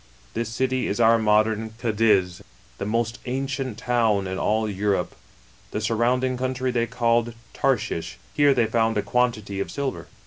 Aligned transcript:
This 0.33 0.49
city 0.49 0.87
is 0.87 0.99
our 0.99 1.19
modern 1.19 1.75
Cadiz, 1.77 2.41
the 2.79 2.87
most 2.87 3.19
ancient 3.27 3.77
town 3.77 4.25
in 4.25 4.39
all 4.39 4.67
Europe. 4.67 5.15
The 5.69 5.79
surrounding 5.79 6.37
country 6.39 6.71
they 6.71 6.87
called 6.87 7.35
Tarshish. 7.53 8.17
Here 8.33 8.55
they 8.55 8.65
found 8.65 8.97
a 8.97 9.03
quantity 9.03 9.59
of 9.59 9.69
silver. 9.69 10.07